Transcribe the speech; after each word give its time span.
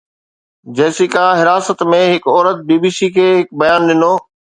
Jessica, 0.77 1.25
حراست 1.39 1.83
۾ 1.91 1.99
هڪ 2.13 2.33
عورت، 2.33 2.63
بي 2.71 2.79
بي 2.87 2.91
سي 2.97 3.11
کي 3.19 3.27
هڪ 3.35 3.53
بيان 3.63 3.87
ڏنو 3.91 4.11